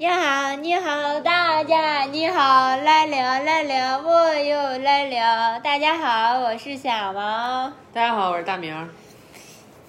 [0.00, 5.58] 你好，你好，大家你好，来了来了，我又来了。
[5.58, 7.72] 大家好，我是小王。
[7.92, 8.88] 大家好，我是大明。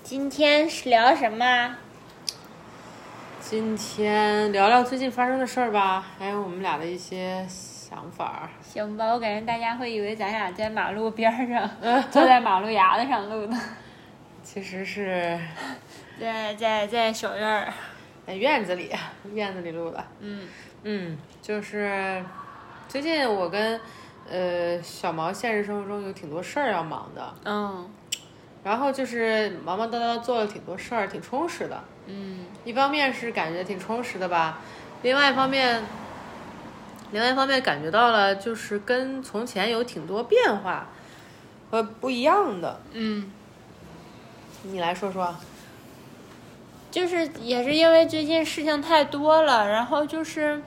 [0.02, 1.76] 今天是聊什么？
[3.40, 8.50] 今天聊聊最近发生的事儿吧，还有我们俩的一些想法。
[8.64, 11.70] 行吧，我感觉大家会以为咱俩在马路边上，
[12.10, 13.56] 坐在马路牙子上录的。
[14.42, 15.40] 其实是
[16.20, 17.72] 在在在小院儿。
[18.30, 18.92] 在院子里，
[19.34, 20.06] 院子里录的。
[20.20, 20.48] 嗯
[20.84, 22.24] 嗯，就是
[22.88, 23.82] 最近我跟
[24.30, 27.90] 呃小毛现实生活中有挺多事儿要忙的，嗯
[28.64, 31.84] 然后就是忙忙叨叨做了挺多事儿，挺充实的。
[32.06, 34.60] 嗯一方面是感觉挺充实的吧，
[35.02, 35.82] 另外一方面，
[37.12, 40.88] 另外一方面感觉到了就是跟从前有挺多变化
[41.72, 42.80] 和不一样的。
[42.92, 43.32] 嗯，
[44.62, 45.36] 你来说说。
[46.92, 50.62] 就是也是因为最近事情太多了，然后就是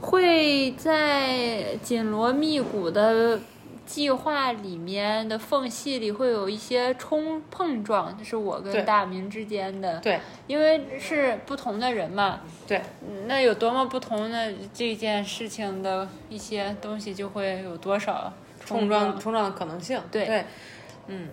[0.00, 3.40] 会在紧锣密鼓的
[3.86, 10.20] 计划里面的缝隙里会有一些冲碰撞，就是我跟大明之间的，对。
[10.46, 18.32] 因为是不同的人嘛，对，嗯那有多么不同的这件事情的一些东西，就会有多少
[18.64, 20.00] 冲撞冲撞的可能性。
[20.10, 20.44] 对对，
[21.08, 21.28] 嗯，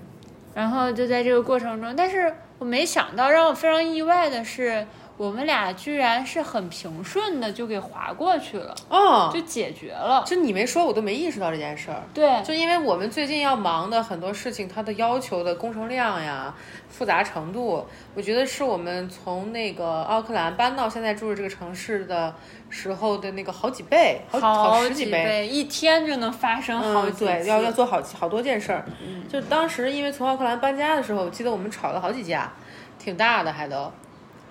[0.56, 10.24] 然后就在这个过程中，但是我没想到，让我非常意外的是，我们俩居然是很平顺的就给划过去了，哦，就解决了。
[10.26, 12.02] 就你没说，我都没意识到这件事儿。
[12.14, 16.54] 对，就因为我们最近要忙的很多事情，它的要求的工程量呀、
[16.90, 22.34] 复杂程度，我觉得是我们从那个奥克兰搬到现在住的这个城市的
[22.72, 27.28] 时候的那个好几倍，好好十几倍，一天就能发生好嗯，几嗯。
[27.28, 28.84] 对，要要做好好多件事儿。
[29.06, 32.52] 嗯，就当时因为从奥克兰搬家的时候，我记得我们吵了好几架，
[32.98, 33.92] 挺大的还都。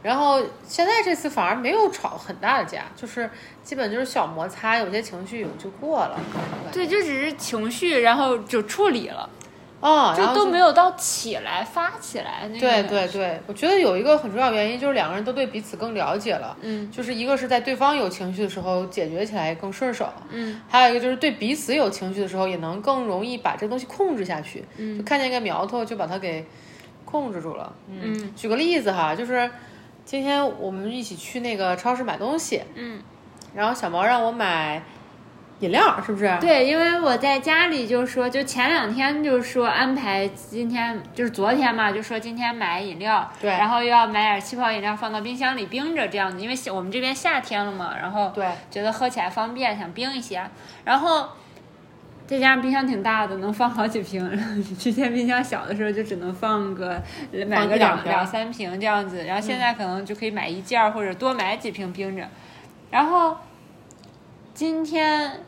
[0.02, 3.30] 然后现在这次反而没有吵很大的架，就是
[3.62, 6.18] 基本就是小摩擦，有些情绪就过了。
[6.72, 9.30] 对，就只是情绪，然后就处理了，
[9.80, 12.58] 啊，然后就都没有到起来发起来那个。
[12.58, 16.56] 对对对，我觉得有一个很重要原因就是两个人都对彼此更了解了。
[16.62, 24.64] 嗯就是一个是在对方有情绪的时候解决起来更顺手，嗯还有一个就是对彼此有情绪的时候也能更容易把这东西控制下去。
[24.78, 26.44] 嗯就看见一个苗头就把它给
[27.04, 27.72] 控制住了。
[27.88, 29.48] 嗯举个例子哈，就是
[30.04, 33.02] 今天我们一起去那个超市买东西，嗯，
[33.54, 34.82] 然后小毛让我买
[35.60, 36.36] 饮料，是不是？
[36.40, 50.44] 对，因为我在家里就说，就前两天就说安排今天就是昨天嘛，就说今天买饮料，对然后又要买点气泡饮料放到冰箱里冰着这样子，因为我们这边夏天了嘛，然后对觉得喝起来方便，想冰一些，
[50.84, 51.28] 然后。
[52.32, 54.26] 再加上冰箱挺大的，能放好几瓶。
[54.78, 56.98] 之前冰箱小的时候就只能放个
[57.46, 62.26] 买个两两三瓶这样子，然后现在可能就可以买一件儿或者多买几瓶冰着。
[62.90, 63.36] 然后
[64.54, 65.42] 今天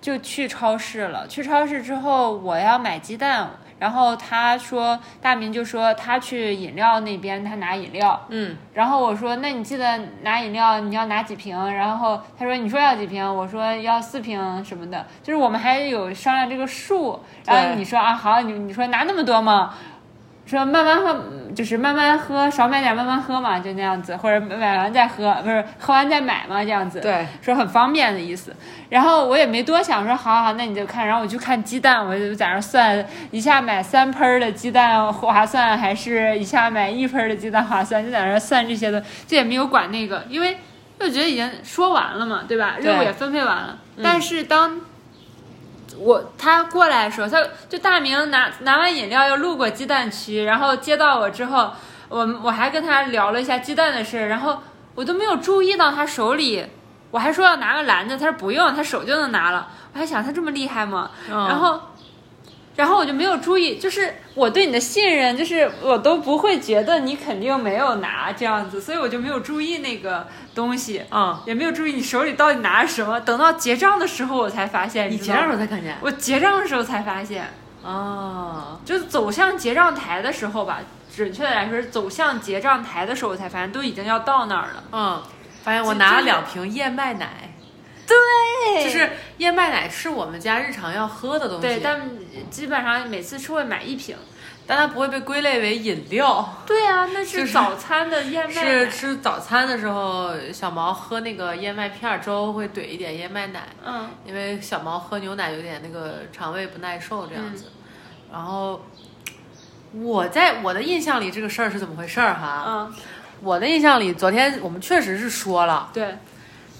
[0.00, 1.24] 就去超市了。
[1.28, 3.48] 去超市之后，我要买鸡蛋，
[3.78, 11.56] 然后他说大明就说他去饮料那边他拿饮料，嗯，然后我说那你记得拿饮料你要拿几瓶？
[11.72, 13.24] 然后他说你说要几瓶？
[13.24, 17.20] 我说要四瓶什么的，就是我们还有商量这个数。
[17.46, 19.74] 然后你说啊好，你你说拿那么多吗？
[20.46, 21.24] 说慢慢喝，
[21.54, 27.00] 就是慢慢喝，少买点慢慢喝嘛，就那样子，或者买完再喝，不是喝完再买嘛，这样子。
[27.00, 28.54] 对，说很方便的意思。
[28.90, 31.06] 然后我也没多想，说好好，那你就看。
[31.06, 38.04] 然后我就看鸡蛋，我就在那儿算，一下买三盆儿的鸡蛋划算，还是一下买一盆儿的鸡蛋划算？
[38.04, 40.58] 就在那儿算这些的，就也没有管那个，因为
[41.00, 42.76] 就觉得已经说完了嘛，对吧？
[42.78, 43.78] 任务也分配完了。
[44.02, 44.80] 但是当
[45.98, 51.72] 我他过来的时候，他就大明拿拿完饮料又路过鸡蛋区，然后接到我之后，
[52.08, 54.58] 我我还跟他聊了一下鸡蛋的事，然后
[54.94, 56.66] 我都没有注意到他手里，
[57.10, 59.68] 我还说要拿个篮子，他说不用，他手就能拿了。
[59.92, 61.10] 我还想他这么厉害吗？
[61.30, 61.80] 嗯然后。
[62.76, 73.20] 然后我就没有注意，就是我对你的信任，就是我都不会觉得你肯定没有拿这样子，所以我就没有注意那个东西，嗯，也没有注意你手里到底拿着什么。
[73.20, 75.08] 等到结账的时候，我才发现。
[75.08, 75.96] 你结账知道吗时候才看见。
[76.00, 77.48] 我结账的时候才发现，
[77.82, 80.80] 哦，就是走向结账台的时候吧，
[81.14, 84.84] 准确的来说是走向结账台的时候，我才发现都已经要到那儿了。
[84.90, 85.22] 嗯，
[85.62, 87.53] 发现我拿了两瓶燕麦奶，
[88.06, 92.08] 对就是燕麦奶是我们家日常要喝的东西，对，但
[92.50, 94.16] 基本上每次是会买一瓶。
[94.66, 96.62] 但它不会被归类为饮料。
[96.64, 98.90] 对啊，那是是早餐的燕麦是奶。
[98.90, 107.66] 吃早餐的时候，小毛喝那个燕麦片儿粥会怼一点燕麦奶，嗯因为小毛喝牛奶有点那个肠胃不耐受这样子。
[108.32, 108.82] 然后
[109.92, 112.64] 我在我的印象里，这个事儿是怎么回事儿哈？
[112.66, 112.94] 嗯
[113.42, 116.16] 我的印象里，昨天我们确实是说了，对，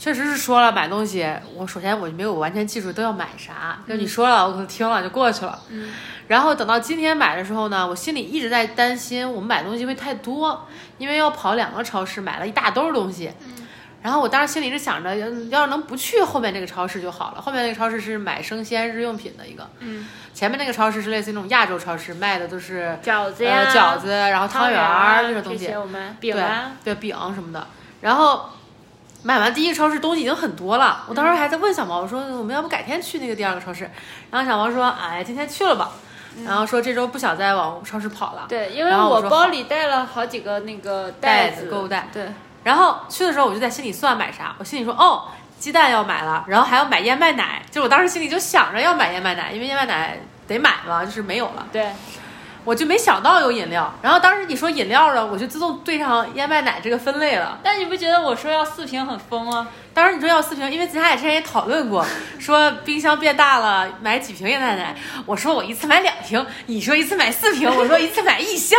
[0.05, 1.27] 确实是说了买东西。
[1.55, 5.59] 我首先我就没有完全记住都要买啥，就你说了，我可能听了就过去了。
[5.71, 5.95] 嗯，
[6.29, 10.69] 然后等到今天买的时候呢，我心里一直在担心我们买东西会太多，
[10.99, 13.33] 因为要跑两个超市，买了一大兜东西。
[13.47, 13.67] 嗯
[14.05, 17.41] 然后我当时心里是想着，要要是能不去后面那个超市就好了。
[17.41, 27.67] 后面那个超市是买生鲜日用品的一个，嗯，前面那个超市是类似于那种亚洲超市，卖的都是饺子呀，呃饺子，然后汤圆儿儿这种东西些，我们饼啊，对对饼什么的。
[28.03, 28.51] 然后
[29.25, 33.91] 买完第一个超市东西已经很多了，我当时还在问小毛，我说我们要不改天去那个第二个超市？
[34.31, 35.91] 然后小毛说，哎，今天去了吧。
[36.45, 38.47] 然后说这周不想再往超市跑了。
[38.49, 42.27] 对，因为我我包里带了好几个那个袋子子购物袋对，
[42.65, 45.29] 然后去的时候我就在心里算买啥，我心里说哦，
[45.61, 50.19] 鸡蛋要买了，然后还要买燕麦奶，就我当时心里就想着要买燕麦奶，因为燕麦奶
[50.49, 51.93] 得买嘛，就是没有了，对，
[52.65, 53.93] 我就没想到有饮料。
[54.03, 57.59] 然后当时你说饮料了，我就自动对上燕麦奶这个分类了。
[57.63, 59.69] 但你不觉得我说要四瓶很疯吗？
[59.93, 62.05] 当时你说要四瓶，因为咱俩之前也讨论过，
[62.41, 64.97] 说冰箱变大了，买几瓶燕麦奶。
[65.25, 68.77] 我说我一次买两瓶，你说一次买四瓶，我说一次买一箱，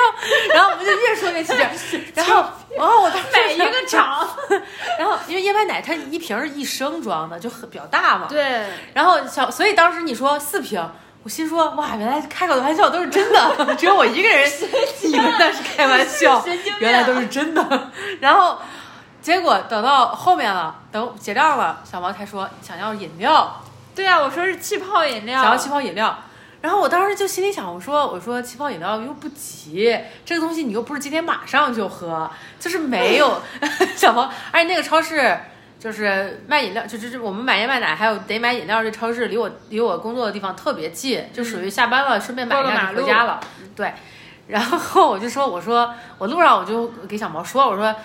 [0.53, 2.01] 然后我们就越说越起劲。
[2.15, 2.43] 然后，
[2.77, 4.27] 然后我当时买一个厂，
[4.99, 8.27] 然后因为燕麦奶它一瓶是一升装的，就很比较大嘛。
[8.27, 10.85] 对，然后小，所以当时你说四瓶，
[11.25, 14.47] 我心说哇，原来开口的玩笑都是真的，只有我一个人
[15.01, 16.45] 以为那是开玩笑
[16.77, 17.89] 原来都是真的。
[18.19, 18.59] 然后
[19.23, 23.59] 结果等到后面了，等结账了，小毛才说想要饮料，
[23.95, 26.15] 对啊，我说是气泡饮料，想要气泡饮料。
[26.61, 32.29] 然后我当时就心里想，我说我说气泡饮料又不急，这个东西你又不是今天马上就喝，
[32.59, 33.41] 就是没有
[33.97, 35.39] 小毛，而且那个超市
[35.85, 43.39] 就是卖饮料，就就是我们买燕麦奶还有得买饮料，这超市离我离我工作的地方特别近，就属于下班了顺便买一下就回家了。
[43.75, 43.93] 对，
[44.47, 47.95] 然后我就说我说我路上我就给小毛说我说。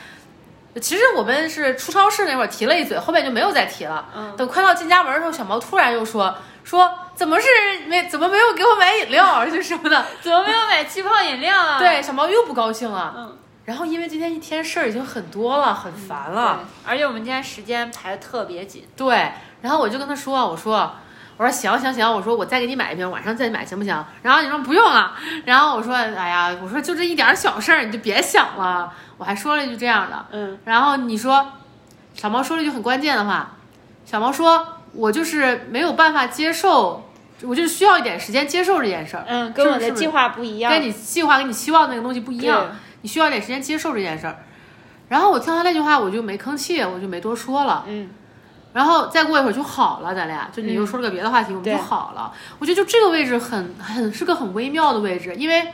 [0.81, 4.06] 其实我们是出超市那会儿提了一嘴，后面就没有再提了。
[4.15, 6.32] 嗯等快到进家门的时候，小毛突然又说
[6.62, 7.49] 说怎么是
[7.88, 10.06] 没怎么没有给我买饮料， 就什么的。
[10.21, 11.77] 怎么没有买气泡饮料啊？
[11.81, 13.12] 对，小毛又不高兴了。
[13.17, 13.37] 嗯，
[13.70, 16.56] 然后因为今天一天事儿已经很多了，很烦了。
[16.56, 19.31] 对，而且我们今天时间排的特别紧，对，
[19.62, 20.90] 然后我就跟他说，我说。
[21.37, 24.05] 我说行行行，我说我再给你买一瓶，晚上再买行不行？
[24.20, 25.14] 然后你说不用了，
[25.46, 28.93] 然后我说哎呀，我说就这一点小事儿，你就别想了。
[29.17, 31.52] 我还说了一句这样的，嗯，然后你说，
[32.12, 33.52] 小毛说了一句很关键的话，
[34.05, 37.08] 小毛说，我就是没有办法接受，
[37.40, 44.38] 我就需要一点时间接受这件事儿，嗯，跟我的计划不一样，跟你计划跟你期望那个东西不一样对，你需要一点时间接受这件事儿。
[45.08, 47.85] 然后我听他那句话，我就没吭气，我就没多说了。
[47.88, 48.08] 嗯，
[48.73, 52.32] 然后再过一会儿就好了，咱俩就你又说了个别的话题，我们就好了。
[52.61, 55.67] 我觉得就这个位置很很是个很微妙的位置，因为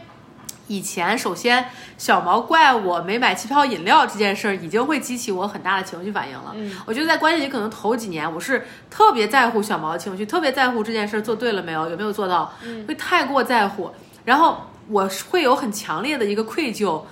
[0.69, 1.69] 以前首先
[1.99, 6.53] 小毛怪我没买气泡饮料这件事儿，已经会激起我很大的情绪反应了。
[6.55, 12.53] 嗯，我觉得在关系里可能头几年我是特别在乎小毛的情绪，特别在乎这件事儿做对了没有，有没有做到，
[12.89, 13.93] 会太过在乎，
[14.25, 17.03] 然后我是会有很强烈的一个愧疚。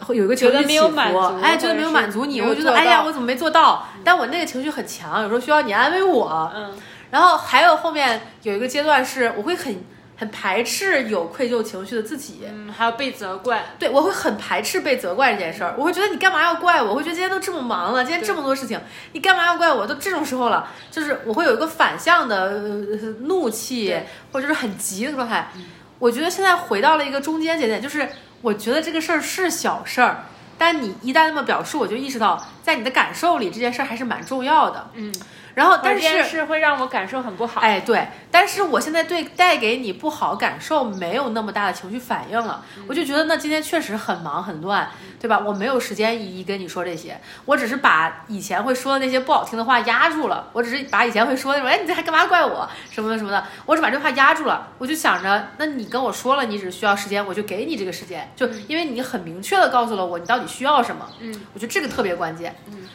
[0.00, 3.86] 会有一个情绪觉得没有起伏满足哎，觉得没有满足你，我觉得做哎呀，我怎么没做到？
[4.02, 6.52] 但我那个情绪很强，有时候需要你安慰我。
[6.52, 6.72] 嗯，
[7.12, 9.84] 然后还有后面有一个阶段是，我会很
[10.16, 12.40] 很排斥有愧疚情绪的自己。
[12.48, 16.90] 嗯，还要被责怪，对，我会很排斥被责怪这件事儿，我会觉得你干嘛要怪我？
[16.90, 18.78] 我会觉得今天都这么忙了，今天这么多事情，
[19.12, 19.86] 你干嘛要怪我？
[19.86, 23.96] 都这种时候了，就是我会有一个反向的、呃、怒气，
[24.32, 25.52] 或者就是很急的状态。
[25.98, 28.08] 我觉得现在回到了一个中间节点，就是
[28.42, 30.24] 我觉得这个事儿是小事儿，
[30.58, 34.90] 但你一旦那么表述，我就意识到，在你的感受里，这件事儿还是蛮重要的。
[34.94, 35.12] 嗯，
[35.54, 45.38] 然后，但是会让我感受很不好，哎，对，但是我现在对带给你不好感受没有那么大的情绪反应了，我就觉得那今天确实很忙很乱，对吧？
[45.38, 52.68] 我没有时间一一跟你说这些，我只是把以前会说的那些不好听的话压住了，我只是把以前会说的那种，哎，你这还干嘛怪我？
[52.90, 62.88] 什么的什么的，我只把这话压住了，我就想着，那你跟我说了，你只需要时间，我就给你这个时间，就因为你很明确的告诉了我你到底需要什么，嗯，我觉得这个特别关键，嗯，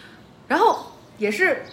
[0.49, 1.63] 然后也是。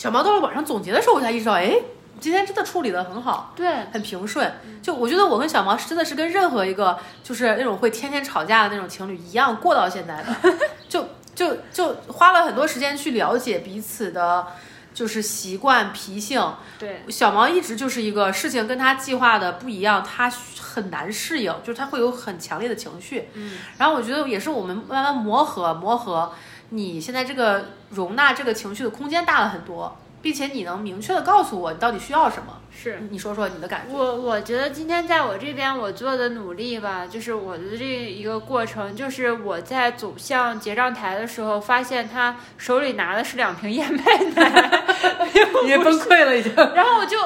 [0.00, 1.76] 小毛到了晚上总结的时候，我才意识到，哎，
[2.18, 4.50] 今天真的处理的很好，对，很平顺。
[4.80, 14.46] 就我觉得我跟小毛是真的是跟任何一个就是那种会天天吵架的那种情侣一样过到现在的，就就就花了很多时间去了解彼此的，
[14.94, 16.42] 就是习惯脾性。
[16.78, 23.28] 对，小毛一直就是一个事情跟他计划的不一样，他很难适应，就是他会有很强烈的情绪。
[23.34, 26.32] 嗯，然后我觉得也是我们慢慢磨合磨合，
[26.70, 29.96] 你现在这个容纳这个情绪的空间大了很多。
[30.22, 32.60] 并且你能明确的告诉我你到底需要什么。
[32.70, 33.96] 是你说说你的感觉。
[33.96, 44.82] 我我觉得今天在我这边我做的努力吧，就是我的这一个过程，就是我在走向结账台的时候，发现他手里拿的是两瓶燕麦奶，
[45.64, 46.54] 你崩溃了已经。
[46.76, 47.16] 然后我就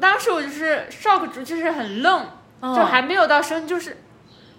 [0.00, 2.26] 当时我就是 shock 住，就是很愣，
[2.60, 3.96] 就还没有到生，就是。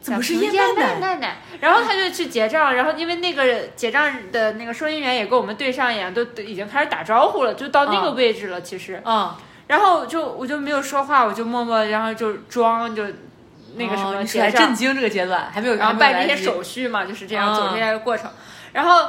[0.01, 1.37] 怎么是燕麦奶奶？
[1.59, 9.01] 然后他就去结账，然后因为那个结账的那个收银员也跟我们对上眼，都已经开始打招呼了，就到那个位置了，其实。
[9.05, 9.35] 嗯。
[9.67, 13.03] 然后就我就没有说话，我就默默，然后就装就
[13.75, 14.67] 那个什么结账。
[14.67, 18.31] 震惊这个阶段还没有，然后办这些手续嘛，就是这样走这些过程。
[18.71, 19.05] 然后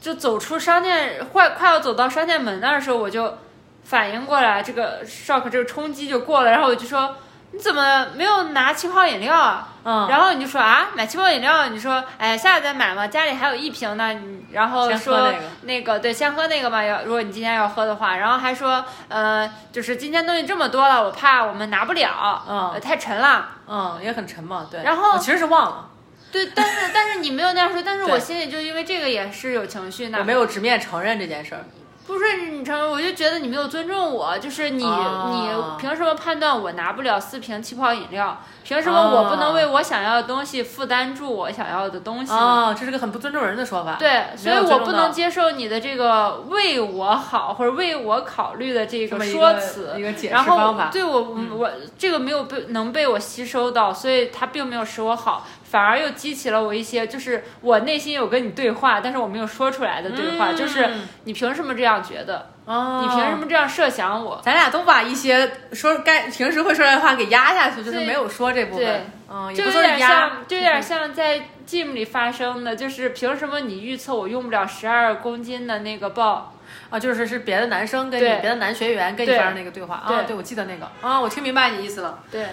[0.00, 3.38] 就走出商店，快快要走到商店门那儿的时候，我就
[3.82, 7.16] 反应过来，这个 shock 这个冲击就过了，然后我就说。
[7.52, 9.68] 你怎么没有拿气泡饮料啊？
[9.84, 14.12] 嗯，然后你就说啊，买气泡饮料，你说哎，下次再买嘛，家里还有一瓶呢。
[14.14, 15.32] 你然后说
[15.62, 16.82] 那个对，先喝那个嘛。
[16.82, 24.82] 要如果你今天要喝的话，然后还说呃，就是今天东西这么多了，我怕我们拿不了，嗯，太沉了，嗯，也很沉嘛，对。
[24.82, 25.88] 然后我其实是忘了，
[26.30, 31.64] 对，但是但是你没有那样说，但是我心里就因为这个也是有情绪的，我没有直面承认这件事儿。
[32.06, 38.40] 不是你成，我就觉得你没有尊重我，就是你你凭什么判断我拿不了四瓶气泡饮料？
[38.64, 42.32] 凭什么我不能为我想要的东西负担住我想要的东西？
[42.32, 43.96] 哦，这是个很不尊重人的说法。
[43.98, 49.94] 对，所以我不能接受你的这个为我好或者为我考虑的这个说辞。
[49.96, 50.90] 一个解释方法。
[50.92, 55.46] 对我我这个没有被能被我吸收到，所以它并没有使我好。
[55.72, 60.86] 反而又激起了我一些，就是我内心有跟你对话，但是我没有说出来的对话，就是
[61.24, 62.50] 你凭什么这样觉得？
[62.66, 64.38] 你凭什么这样设想我？
[64.44, 69.06] 咱俩都把一些说该平时会说的话给压下去，就是没有说这部分。
[69.30, 76.52] 嗯，就有点像，就有点像在 gym 里发生的，就是凭什么你预测我用不了十二公斤的那个抱？
[76.90, 80.22] 啊，就是是别的男生跟你，别的男学员跟你发生那个对话啊？
[80.26, 82.18] 对，我记得那个啊，我听明白你意思了。
[82.30, 82.46] 对。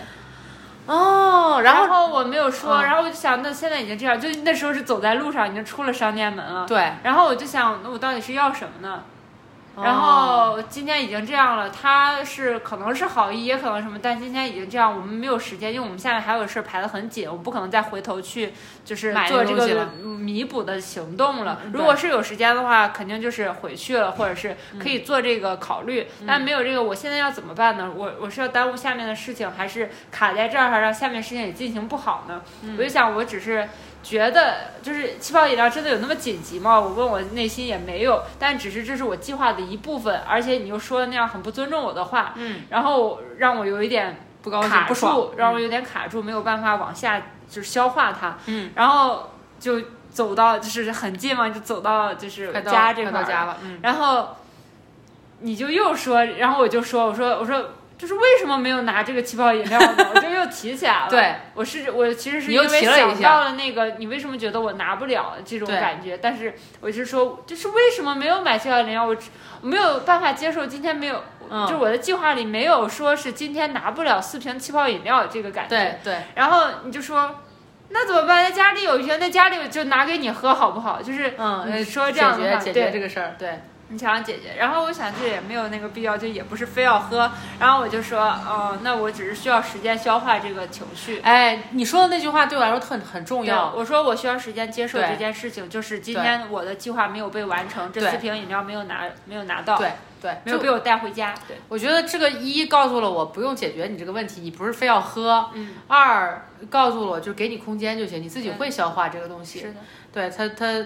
[0.89, 6.65] 哦，然后我没有说，然后我就想，那现在已经这样，就那时候是走在路上，已经出了商店门了。
[6.65, 9.03] 对，然后我就想，那我到底是要什么呢？
[9.83, 21.61] 然后今天已经这样了，他是可能是好意，也可能什么，但今天已经这样，我们没有时间，因为我们下面还有事儿排得很紧，我们不可能再回头去就是做这个弥补的行动了。
[21.73, 26.07] 如果是有时间的话，肯定就是回去了，或者是可以做这个考虑。
[26.27, 27.91] 但没有这个，我现在要怎么办呢？
[27.95, 32.41] 我我是要耽误下面的事情，还是卡在这儿，让下面事情也进行不好呢？
[32.77, 33.67] 我就想，我只是。
[34.01, 36.79] 觉得就是气泡饮料真的有那么紧急吗？
[36.79, 54.37] 我问我内心也没有，但只是这是我计划的一部分，而且你又说的那样很不尊重我的话，嗯，然后让我有一点不高兴、卡住，让我有点卡住，没有办法往下就是消化它，嗯，然后就走到就是很近嘛，就走到就是家这块到家了，嗯，然后
[55.39, 57.71] 你就又说，然后我就说，我说我说。
[57.99, 60.09] 就是为什么没有拿这个气泡饮料呢？
[60.15, 61.09] 我就又提起来了。
[61.09, 66.17] 对，我是我其实是因为想到了那个，你为什么觉得我拿不了这种感觉？
[66.17, 69.05] 但是我是说，就是为什么没有买七幺零幺？
[69.05, 69.15] 我
[69.61, 75.69] 我没有办法接受今天没有，就是我的计划里没有说是今天拿不了四瓶气泡饮料这个感觉。
[75.69, 76.17] 对对。
[76.35, 77.41] 然后你就说，
[77.89, 78.43] 那怎么办？
[78.43, 81.01] 在家里有一瓶，在家里就拿给你喝好不好？
[81.01, 83.59] 就是嗯，说这样的话，解决这个事儿，对。
[83.91, 87.31] 你想想姐姐，然后我想这也没有那个必要，就也不是非要喝。
[87.59, 91.19] 然后我就说，哦，那我只是需要时间消化这个情绪。
[91.21, 93.73] 哎，你说的那句话对我来说很很重要。
[93.75, 99.75] 我说我需要时间接受这件事情，就是今天我的计划没有被完成，这四瓶饮料没有拿，没有拿到。
[99.79, 99.91] 对
[100.21, 101.33] 对，没有被我带回家。
[101.47, 105.49] 对，我觉得这个一告诉了我不用解决你这个问题，你不是非要喝。
[105.55, 105.77] 嗯。
[105.87, 109.61] 二告诉了我就给你空间就行，你自己会消化这个东西。
[109.61, 109.79] 是的。
[110.13, 110.85] 对他他。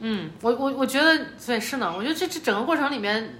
[0.00, 3.38] 嗯，我我我觉得对是呢，我觉得这这整个过程里面，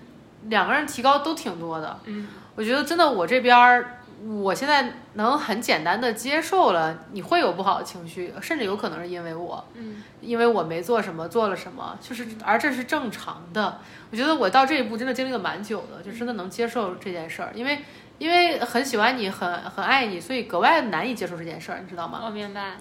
[0.49, 1.99] 两个人提高都挺多的。
[2.05, 4.01] 嗯，我觉得真的我这边儿，
[4.43, 13.79] 我现在能很简单的接受了，你会有不好的情绪，甚至有可能是因为我，嗯，因为我没做什么，做了什么，就是而这是正常的。
[14.11, 17.79] 我觉得我到这一步真的经历了蛮久的，就真的能接受这件事儿，因为。
[18.21, 22.21] 因为很喜欢你，很很爱你，所以格外难以接受这件事儿，你知道吗？
[22.23, 22.73] 我明白。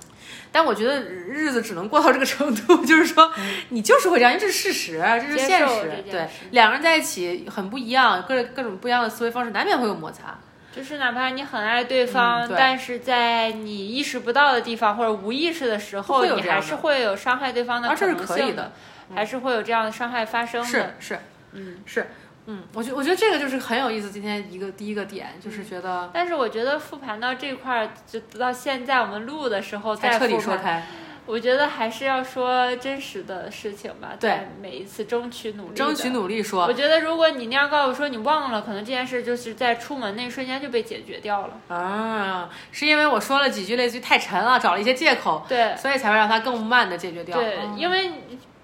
[0.51, 3.31] 但我觉得日子只能过到这个程度，就是说，
[3.69, 6.03] 你就是会这样，因为这是事实，这是现实。
[6.11, 10.37] 对，两个人在一起很不一样，各各种不一样的思维方式，难免会有摩擦。
[10.75, 18.73] 就是哪怕你很爱对方，但是在你意识不到的地方或者无意识的时候，你还是会有伤害对方的可能性的，
[19.15, 20.67] 还是会有这样的伤害发生的。
[20.67, 21.19] 是是，
[21.53, 22.07] 嗯是。
[22.51, 24.09] 嗯，我觉我觉得这个就是很有意思。
[24.09, 30.83] 今天一个第一个点就是觉得，但是我觉得复盘到这块儿，就到现在我们录的时候再彻底说开，
[31.27, 41.75] 我觉得还是要说真实的事情吧，对在每一次争取努力，争取努力说我觉得如果你那样告诉我说你忘了，可能这件事就是在出门那一瞬间就被解决掉了。
[41.77, 47.37] 啊，是因为我说了几句类似于太沉了，找了一些借口，对所以才会让它更慢的解决掉。
[47.37, 48.11] 对，嗯因为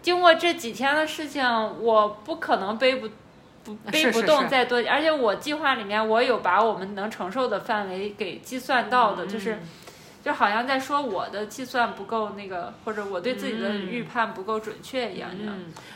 [0.02, 1.44] 经过这几天的事情，
[1.84, 3.08] 我不可能背不。
[3.66, 9.60] 不背不是是是动再多，而且我计划里面我有把我们能承受的范围给计算到的，就是嗯
[10.26, 15.30] 就好像在说我的计算不够那个，或者我对自己的嗯预判不够准确一样。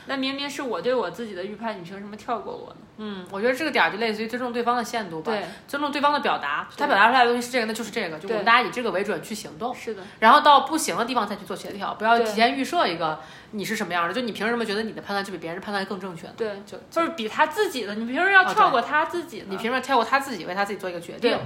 [0.06, 2.76] 那明明是我对我自己的预判，你凭什么跳过我呢？
[2.98, 13.20] 嗯，我觉得这个点儿就类似于尊重对方的限度吧，对，尊重对方的表达，他表达出来的东西是这个，那就是这个，就我们大家以这个为准去行动，是的，然后到不行的地方再去做协调，不要提前预设一个
[13.52, 16.34] 你是什么样的，就你凭什么觉得你的判断就比别人判断更正确呢？
[16.38, 19.46] 对，就就是比他自己的，你凭什么要哦跳过他自己呢？
[19.50, 21.40] 你凭什么跳过他自己为他自己做一个决定对？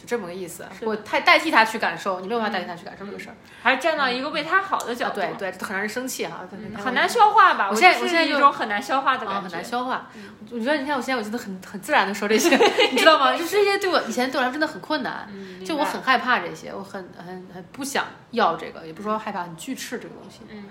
[0.00, 3.34] 就这么个意思我太代替他去感受，你没有办法代替他去感受这个事儿。
[3.62, 6.48] 还是站到一个为他好的角啊，度，对对，这很让人生气哈，
[6.82, 7.68] 很难消化吧？
[7.68, 10.10] 我现在我现在就是一种很难消化的啊，感觉，很难消化。
[10.50, 12.56] 我觉得你看，我现在我觉得很很自然的说这些，
[12.90, 13.36] 你知道吗？
[13.36, 20.40] 就是这些对我以前对我来说真的很困难，嗯，就我很害怕这些，我很很很不想要这个，也不是说害怕，很拒斥这个东西。
[20.48, 20.64] 嗯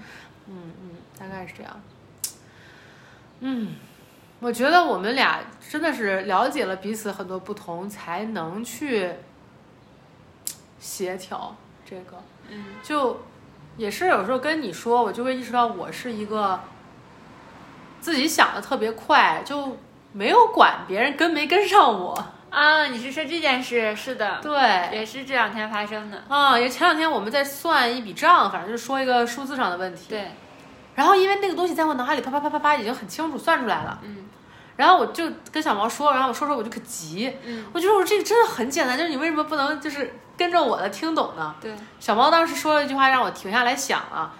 [0.47, 1.81] 嗯嗯，大概是这样。
[3.41, 3.75] 嗯，
[4.39, 9.11] 我觉得我们俩真的是了解了彼此很多不同，才能去
[10.79, 11.55] 协调
[11.85, 12.23] 这个。
[12.49, 13.21] 嗯就
[13.77, 16.59] 也是有时候跟你说，我就会意识到我是一个
[18.01, 19.77] 自己想的特别快，就
[20.13, 22.25] 没有管别人跟没跟上我。
[22.49, 23.95] 啊，你是说这件事？
[23.95, 26.23] 是的，对，也是这两天发生的。
[26.27, 30.05] 啊，也前两天我们在算一笔账，反正就是说一个数字上的问题。
[30.09, 30.31] 对，
[30.95, 34.28] 然后因为那个东西在我脑海里啪啪啪啪啪已经很清楚算出来了，嗯
[34.79, 41.53] 然后我就跟小毛说，然后我说说我就可急，嗯，我觉得我这个真的很简单，就是你为什么不能就是跟着我的听懂呢？
[41.59, 44.31] 对，小毛当时说了一句话让我停下来想了，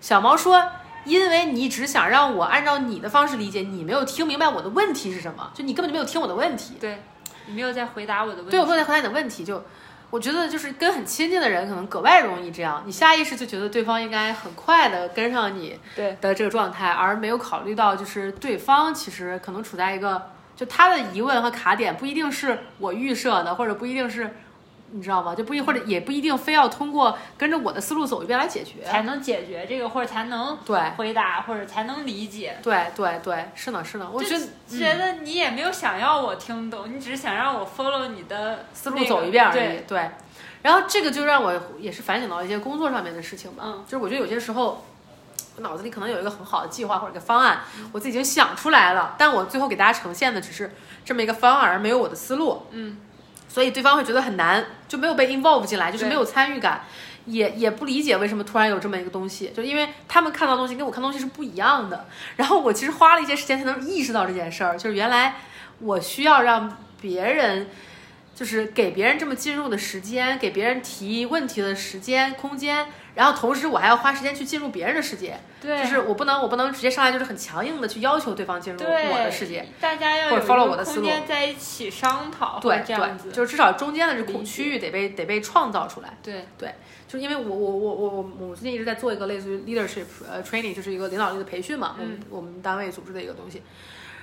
[0.00, 0.66] 小毛说。
[1.04, 6.76] 因为你只想让我按照你的方式理解，你没有听明白我的问题是什么，就你根本就没有听我的问题。
[6.80, 7.02] 对，
[7.46, 8.52] 你没有在回答我的问题。
[8.52, 9.64] 对，我没有在回答你的问题，就
[10.12, 24.36] 我觉得就是跟很亲近的人可能格外容易这样，你下意识就觉得对方应该很快的跟上你对的这个状态，而没有考虑到就是对方其实可能处在一个就他的疑问和卡点不一定是我预设的，或者不一定是
[24.92, 25.34] 你知道吗？
[25.34, 28.84] 就不一或者也不一定非要通过跟着我的思路走一遍来解决。
[28.84, 32.58] 才能解决这个，或者才能对回答，或者才能理解。
[32.62, 39.54] 对对对，是呢是呢，我觉得就觉得你也没有想要我听懂，你只是想让我 follow 你的思路走一遍而已。
[39.54, 40.10] 对，对，
[40.62, 43.62] 然后这个就让我也是反省到一些工作上面的事情吧。
[43.66, 44.84] 嗯就是我觉得有些时候，
[45.56, 47.60] 我脑子里可能有一个很好的计划或者一个方案，
[47.92, 50.74] 我自己已经想出来了，但我最后给大家呈现的只是
[51.04, 52.62] 这么一个方案，而没有我的思路。
[52.70, 52.98] 嗯，
[53.52, 56.80] 所以对方会觉得很难，就没有被 involve 进来，就是没有参与感。
[57.26, 62.06] 也也不理解为什么突然有这么一个东西，就因为他们看到东西跟我看东西是不一样的。
[62.36, 65.34] 然后我其实花了一些时间才能意识到这件事儿，就是原来
[65.80, 67.68] 我需要让别人，
[68.34, 86.16] 就是给别人这么进入的时间，给别人提问题的时间、空间，然后同时我还要花时间去进入别人的世界，对，就是我不能我不能直接上来就是很强硬的去要求对方进入我的世界。，大家要或者 follow 个我的思路空间在一起商讨，对这样子对，，就是至少中间的这空区域得被得被创造出来。
[86.22, 86.74] 对对，
[87.06, 93.62] 就是因为我我我我我我最近一直在做一个类似于 leadership 呃 training，就是一个领导力的培训嘛，我们我们单位组织的一个东西。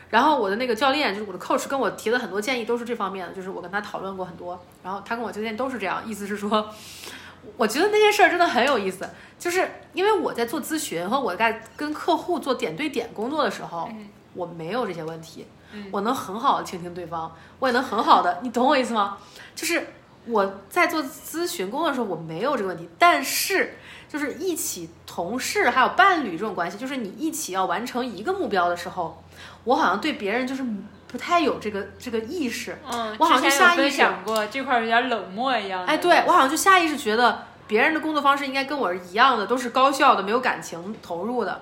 [0.10, 6.68] 然后我的那个教练，就是我的 coach，跟我提了很多建议都是这方面的，就是我跟他讨论过很多，然后他跟我推荐都是这样，意思是说，
[7.58, 19.18] 我觉得那件事儿真的很有意思，就是因为我在做咨询和我在跟客户做点对点工作的时候，嗯我没有这些问题，嗯我能很好的倾听对方，我也能很好的，你懂我意思吗？
[19.56, 19.88] 就是
[20.26, 23.76] 我在做咨询工作的时候，我没有这个问题，但是
[24.12, 29.24] 就是一起同事还有伴侣这种关系，就是你一起要完成一个目标的时候，
[29.66, 30.66] 我好像对别人就是
[31.08, 41.62] 不太有这个这个意识，嗯，我好像就下意识想过这块儿有点冷漠一样的，哎，对我好像就下意识觉得别人的工作方式应该跟我是一样的，都是高效的，没有感情投入的，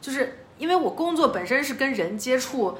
[0.00, 2.78] 就是因为我工作本身是跟人接触，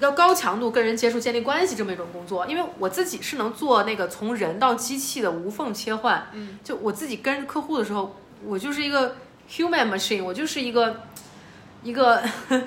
[0.00, 8.14] 要高强度跟人接触、建立关系这么一种工作，因为我自己是能做那个从人到机器的无缝切换，嗯，就我自己跟客户的时候，
[8.46, 9.16] 我就是一个
[9.50, 11.02] human machine，我就是一个
[11.82, 12.22] 一个。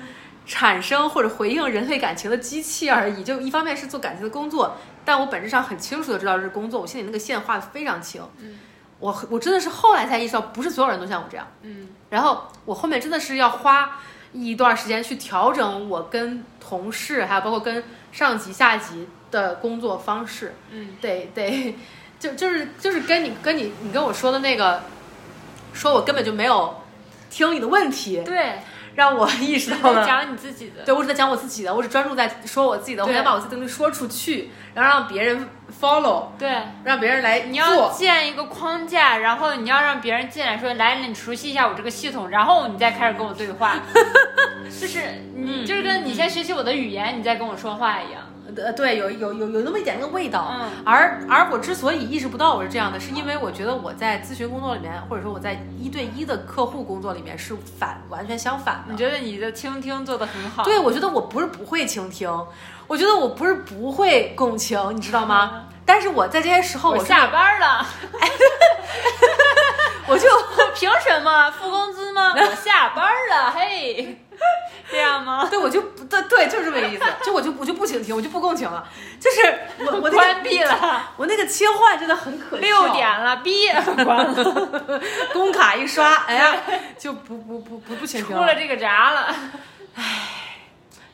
[0.50, 8.22] 产生或者回应人类感情的机器而已，就一方面是做感情的工作，但我本质上很清楚的知道这是工作，我心里那个线画的非常清。
[8.38, 8.58] 嗯，
[8.98, 11.46] 我我真的是后来才意识到，不是所有人都像我这样。
[11.60, 14.00] 嗯，然后我后面真的是要花
[14.32, 20.54] 一段时间去调整我跟同事，还有包括跟上级、下级的工作方式。
[20.70, 21.76] 嗯，得得，
[22.18, 24.82] 就就是就是跟你跟你你跟我说的那个
[25.78, 26.82] 说我根本就没有
[27.30, 28.54] 听你的问题，对，
[28.96, 30.00] 让我意识到了。
[30.00, 30.82] 在讲你自己的。
[30.84, 35.48] 对，我只在讲我自己的，我只专注在说我自己的，我对想把我自己的东西说出去，然后让别人
[35.80, 37.90] follow，对，让别人来你要。
[37.90, 43.76] 建一个框架，然后你要让别人进来说，来，你熟悉一下我这个系统，然后你再开始跟我对话。
[44.80, 45.00] 就是
[45.36, 48.22] 你，就是跟你先学习我的语言，你再跟我说话一样。
[48.56, 50.48] 呃，对，有有有有那么一点那个味道。
[50.50, 58.96] 嗯而而我之所以意识不到我是这样的，是因为我觉得我在咨询工作里面，或者说我在一对一的客户工作里面是反完全相反的你。
[58.96, 60.64] 觉得你的倾听做的很好？
[60.64, 62.28] 对，我觉得我不是不会倾听，
[62.86, 65.66] 我觉得我不是不会共情，你知道吗？
[65.84, 67.86] 但是我在这些时候，我我下班了，
[70.08, 70.26] 我就
[70.74, 72.32] 凭什么付工资吗？
[72.34, 74.18] 我下班了，嘿，
[74.90, 75.46] 这样吗？
[75.50, 78.86] 对我就不对对，就是这么个意思，就我就我就不请听，我就不共情了，
[79.20, 82.62] 就是我我那个关闭了， 我那个切换真的很可笑。
[82.62, 83.68] 六点了，闭
[84.04, 85.00] 关了，
[85.32, 86.54] 工卡一刷，哎呀，
[86.98, 89.34] 就不不不不不倾听出了这个闸了。
[89.94, 90.04] 唉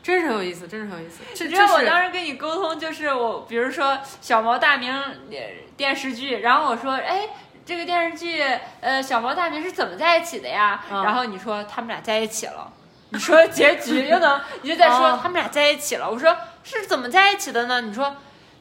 [0.03, 1.23] 真是很有意思，真是很有意思。
[1.35, 5.39] 这你知道我当时跟你沟通，就是我，比如说小毛大明呃
[5.79, 7.27] 电视剧，然后我说，哎，
[7.65, 8.45] 这个电视剧，
[8.83, 10.85] 呃，小毛大明是怎么在一起的呀？
[10.93, 12.71] 嗯然后你说他们俩在一起了，
[13.15, 17.81] 你说结局又能，你就在说哦他们俩在一起了，我说是怎么在一起的呢？
[17.81, 18.15] 你说。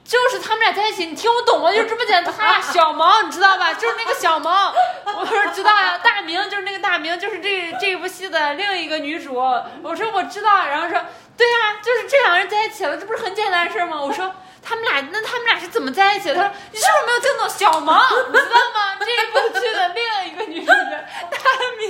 [0.05, 1.71] 就是他们俩在一起，你听不懂吗？
[1.71, 2.33] 就这么简单。
[2.37, 3.73] 他小毛，你知道吧？
[3.73, 4.73] 就是那个小毛。
[5.05, 5.97] 我说知道呀。
[6.03, 9.33] 大明就是那个大明，就是这这部戏的另一个女主。
[9.33, 11.01] 我说我知道，然后说
[11.37, 14.01] 对呀、就是这两个人在一起了，这不是很简单的事儿吗？
[14.01, 16.35] 我说他们俩，那他们俩是怎么在一起的？
[16.41, 17.99] 他说你是不是没有听懂小萌？
[18.31, 18.97] 你知道吗？
[18.99, 20.73] 这一部剧的另一个女主角
[21.29, 21.37] 大
[21.77, 21.89] 明，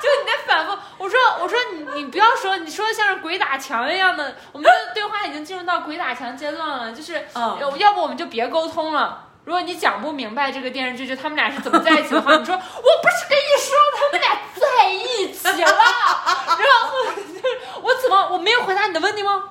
[0.00, 0.76] 就你在反复。
[0.96, 7.22] 我说我说你你不要说，你说的像是鬼打墙一样的，我们的对话已经进入到鬼打墙阶段了，就是、
[7.78, 9.28] 要不我们就别沟通了。
[9.44, 15.82] 如果你讲不明白这个电视剧，就他们俩是怎么在一起的话，你说我不是跟你说他们俩在一起了，
[16.46, 16.96] 然后
[17.82, 19.44] 我怎么我没有回答你的问题吗？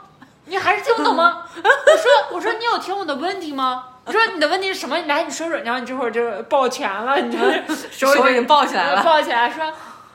[0.45, 1.43] 你还是听不懂吗？
[1.55, 3.85] 我说我说你有听我的问题吗？
[4.05, 4.97] 你说你的问题是什么？
[4.97, 7.39] 你来你说说，然后你这会儿就抱拳了，你就
[7.91, 9.71] 手已经抱起来了抱起来说。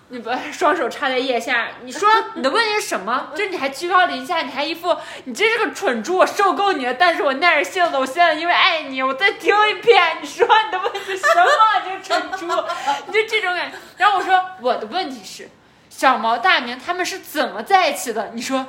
[0.09, 3.27] 你不双手插在腋下，你说你的问题是什么？
[3.35, 11.45] 就是你还居高临下，你还一副你真是个蠢猪，我受够你了，但是我耐着性子，我现在因为爱你，我再听一遍，你说你的问题是什么？
[11.85, 12.47] 你这个蠢猪，
[13.09, 13.77] 你就这种感觉。
[13.97, 15.51] 然后我说我的问题是，
[15.91, 18.31] 小毛大明他们是怎么在一起的？
[18.33, 18.65] 你说，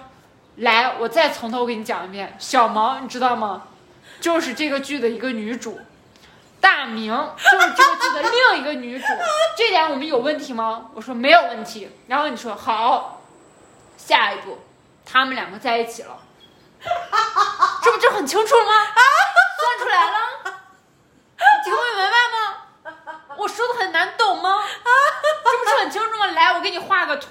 [0.58, 2.36] 来，我再从头给你讲一遍。
[2.40, 3.64] 小毛你知道吗？
[4.20, 5.80] 就是这个剧的一个女主。
[6.60, 7.14] 大明
[7.52, 9.06] 就是这个剧的另一个女主，
[9.56, 10.90] 这点我们有问题吗？
[10.96, 11.90] 我说没有问题。
[12.08, 13.22] 然后你说好，
[13.96, 14.58] 下一步
[15.06, 16.18] 他们两个在一起了，
[17.84, 18.72] 这不就很清楚了吗？
[19.60, 20.18] 算出来了，
[21.36, 22.57] 你听不明白吗？
[23.38, 24.58] 我说的很难懂吗？
[24.58, 24.90] 啊
[25.48, 26.28] 这不是很清楚吗？
[26.36, 27.30] 来，我给你画个图，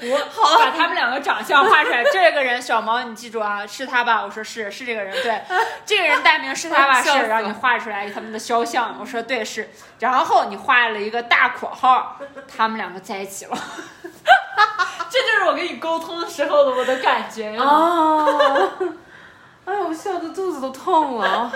[0.59, 2.03] 把他们两个长相画出来。
[2.05, 4.23] 这个人小毛，你记住啊，是他吧？
[4.23, 5.13] 我说是，是这个人。
[5.23, 5.43] 对，
[5.85, 7.03] 这个人大名是他吧？
[7.03, 9.71] 是然后你画出来他们的肖像，我说对是。
[9.99, 12.19] 然后你画了一个大括号，
[12.57, 13.57] 他们两个在一起了。
[15.11, 17.63] 这就是我跟你沟通的时候的我的感觉呀。
[17.63, 18.27] 啊！
[19.67, 21.51] 哎呦，我笑的肚子都痛了。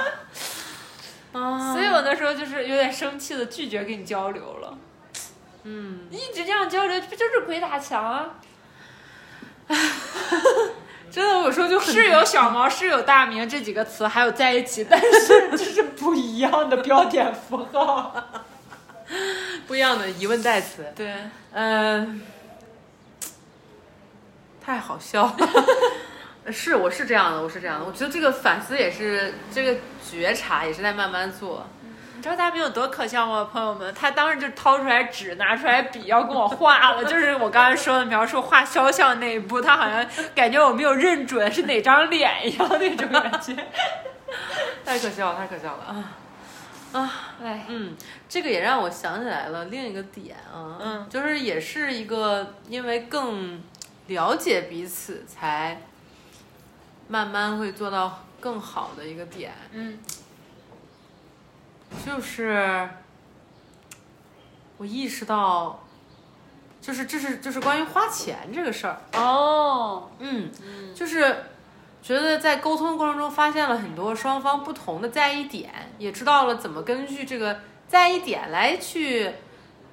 [1.33, 1.73] 啊！
[1.73, 4.79] 所以我那时候就是有点生气的拒绝跟你交流了。
[5.65, 8.31] 嗯，一直这样交流，不就是鬼打墙啊？
[11.11, 18.15] 真的，我说就很是有小毛，是有大明这几个词，还有在一起， 但是这是不一样的标点符号。
[19.67, 20.93] 不一样的疑问代词。
[20.95, 21.15] 对，
[21.53, 22.23] 嗯，
[24.61, 25.37] 太好笑了。
[26.49, 27.85] 是，我是这样的，我是这样的。
[27.87, 29.77] 我觉得这个反思也是，这个
[30.09, 31.67] 觉察也是在慢慢做。
[32.17, 33.95] 你知道大明有多可笑吗，朋友们？
[33.95, 43.57] 他当时就掏出来纸，拿出来笔要跟我画了，就是我刚才说的描述画肖像那一步，他好像感觉我没有认准是哪张脸一样那种感觉。
[44.85, 46.13] 太可笑了，太可笑了啊！
[46.93, 47.97] 啊，哎，嗯，
[48.29, 53.63] 这个也让我想起来了另一个点啊，嗯就是也是一个因为更
[54.09, 55.81] 了解彼此，才
[57.11, 59.99] 慢慢会做到更好的一个点，嗯。
[62.07, 62.89] 就是
[64.79, 65.83] 我意识到，
[66.81, 70.49] 就是这是就是关于花钱这个事儿，哦，嗯，
[70.95, 71.47] 就是
[72.01, 79.33] 觉得在沟通过程中发现了很多双方不同的在意点，也知道了怎么根据这个在意点来去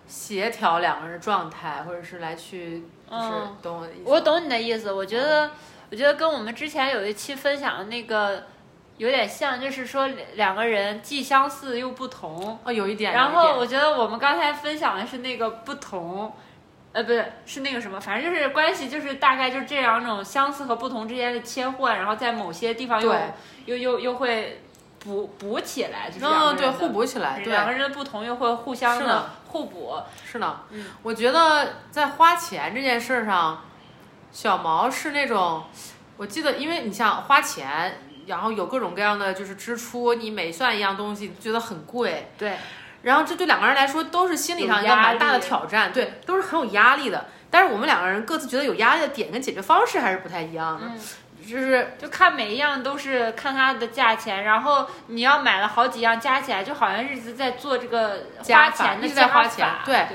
[0.08, 4.04] 协调两个人的状态，或者是来去就是嗯懂我的意思。
[4.06, 4.92] 我懂你的意思。
[4.92, 5.50] 我觉得，
[5.89, 8.43] 我觉得跟我们之前有一期分享的那个
[8.97, 12.60] 有点像，就是说两个人既相似又不同。
[12.63, 13.13] 哦，有一点。
[13.13, 16.34] 然后我觉得我们刚才分享的是那个不同，
[16.93, 23.13] 呃，不是，是那个什么，反正就是关系，就是大概就是这两种相似和不同之间的切换，然后在某些地方又
[23.65, 24.62] 又又又会
[25.00, 29.95] 补补起来，就是嗯，对，互补起来，对，两个人的不同又会互相的互补。
[30.26, 33.63] 是呢，嗯，我觉得在花钱这件事上，
[34.38, 35.63] 小毛是那种，
[36.15, 38.02] 我记得，因为你像花钱。
[38.28, 42.58] 然后有各种各样的就是支出，你每算一样东西觉得很贵，对。
[43.02, 47.28] 然后这对两个人来说都是心理上一个蛮大的挑战，对，都是很有压力的。
[47.50, 50.91] 但是我们两个人各自觉得有压力的点跟解决方式还是不太一样的，
[51.41, 59.65] 就是就看每一样都是看它的价钱，然后你要买了好几样加起来，就好像一直在做这个花钱的在花钱。
[59.86, 60.06] 对，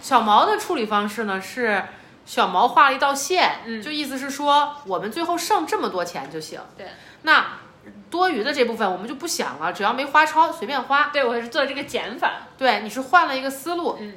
[0.00, 1.82] 小毛的处理方式呢是
[2.26, 6.60] 小毛画了一道线，就意思是说我们最后剩这么多钱就行。
[6.76, 6.88] 对。
[7.22, 7.46] 那
[8.10, 11.10] 多余的这部分我们就不想了，只要没花超，随便花。
[11.12, 12.32] 对我是做这个减法。
[12.58, 13.96] 对，你是换了一个思路。
[14.00, 14.14] 嗯。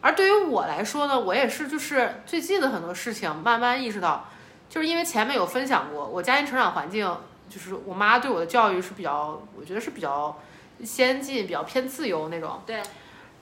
[0.00, 4.28] 而对于我来说呢，我也是就是最近的很多事情慢慢意识到，
[4.68, 7.16] 就是因为前面有分享过，我家庭成长环境
[7.48, 10.38] 就是我妈对我的教育是比较，我觉得是比较
[10.84, 12.62] 先进、比较偏自由那种。
[12.66, 12.80] 对。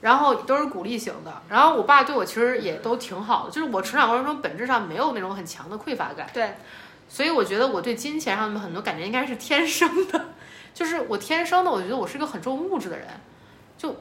[0.01, 6.27] 然后都是鼓励型的，然后我爸对我其实也都挺好的，就是我成长过程中本质上没有那种很强的匮乏感。
[6.33, 6.55] 对。
[7.09, 10.25] 所以我觉得我对金钱上面很多感觉应该是天生的，
[10.73, 13.07] 就是我天生的，我觉得我是一个很重物质的人，
[13.77, 13.95] 就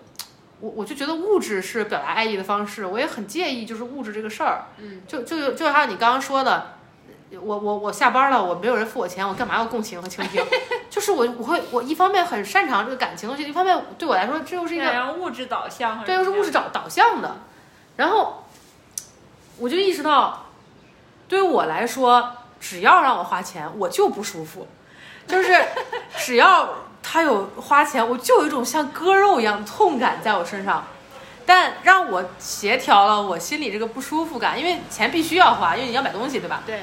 [0.59, 6.76] 我我就觉得物质是表达爱意的方式，我也很介意就是物质这个事儿，嗯，就就就像你刚刚说的，
[7.33, 10.45] 我我我下班了，我没有人付我钱，我干嘛要共情和倾听？
[10.91, 17.37] 就是我我会我一方面很擅长这个感情东西，一方面对我来说这又是一个物质导向，对，又是物质导导向的，
[17.97, 18.45] 然后
[19.59, 20.47] 我就意识到，
[21.29, 22.33] 对于我来说。
[22.59, 24.67] 只要让我花钱，我就不舒服。
[25.29, 25.63] 就是
[26.17, 26.69] 只要
[27.03, 30.83] 他有花钱，我就有一种像割肉一样的痛感在我身上。
[31.45, 36.63] 但让我协调了我心里这个不舒服感，因为钱必须要花，因为你要买东西，对吧？
[36.67, 36.81] 对。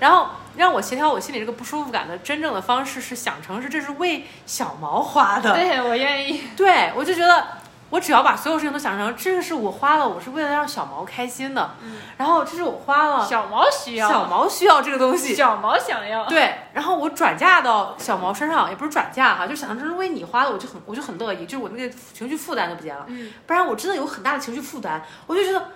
[0.00, 5.54] 然后让我协调我心里这个不舒服感的真正的方式是想成是这是为小毛花的。
[5.54, 6.48] 对我愿意。
[6.56, 7.44] 对我就觉得。
[7.90, 11.76] 我只要把所有事情都想成，这个是我花了，我是为了让小毛开心的。
[11.80, 16.24] 嗯，然后这是我花了，小毛需要，小毛需要这个东西，小毛想要。
[16.24, 23.04] 对，然后我转嫁到小毛身上，也不是转嫁哈，就想成是为你花的，我就很我就很乐意，就是我那个情绪负担就不见了。
[23.06, 25.68] 嗯，不然我真的有很大的情绪负担，我就觉得。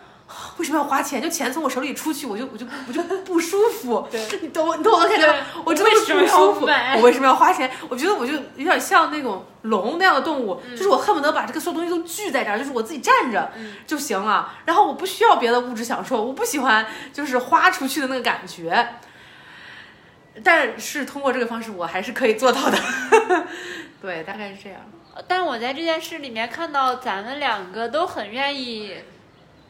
[0.58, 1.22] 为什么要花钱？
[1.22, 4.06] 就钱从我手里出去，我就我就我就不舒服。
[4.12, 5.38] 对，你懂我，你懂我的感觉吗？
[5.64, 6.66] 我真的不舒服。
[6.96, 7.70] 我为什么要花钱？
[7.88, 13.50] 我觉得我就有点像那种龙那样的动物，就是我恨不得把这个所有东西都聚在这儿，就是我自己站着
[13.86, 14.52] 就行了。
[14.66, 18.96] 然后我不需要别的物质享受，我不喜欢就是花出去的那个感觉。
[20.44, 22.78] 但是通过这个方式，我还是可以做到的。
[24.02, 24.80] 对，大概是这样。
[25.26, 28.94] 但我在这件事里面看到，咱们两个都很愿意。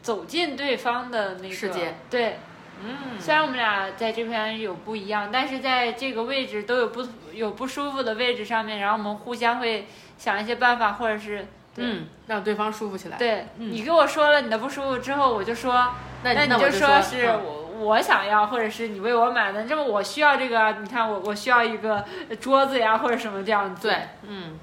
[0.01, 2.39] 走进对方的那个世界，对，
[2.83, 13.17] 嗯，虽然我们俩在这边有不一样，但是在这个位置都有不有不舒服的位置上面，然后我们互相会想一些办法，或者是嗯，让对方舒服起来。
[13.17, 22.05] 对你跟我说了你的不舒服之后，我就说，那你就说是我我想要，或者是你为我买的，这么我需要这个，你看我我需要一个
[22.39, 23.87] 桌子呀，或者什么这样子。
[23.87, 24.57] 对，嗯。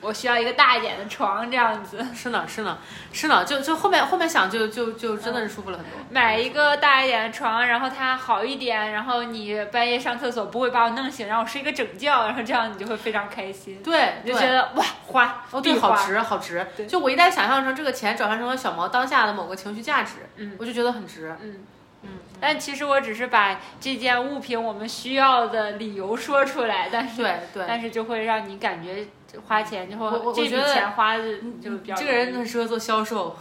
[0.00, 2.04] 我需要一个大一点的床，这样子。
[2.14, 2.78] 是呢，是呢，
[3.12, 5.92] 是呢，就就后面后面想，就就就真的是舒服了很多。
[6.10, 13.82] 买一个大一点的床，然后它好一点，然后你半夜上厕所不会把我弄醒，然后睡一个整觉，然后这样你就会非常开心。
[13.82, 16.66] 对，就觉得哇，花哦，对，好值，好值。
[16.88, 21.36] 就我一旦想象成这个钱转换成了小毛当下的某个情绪价值，嗯，我就觉得很值。
[21.42, 21.64] 嗯
[22.02, 22.08] 嗯。
[22.40, 29.06] 但其实我只是把这件物品我们需要的理由说出来，但是对对，但是就会让你感觉。
[29.46, 31.24] 花钱就会，我这笔钱花的
[31.62, 31.94] 就比较。
[31.94, 33.36] 这个人很适合做销售，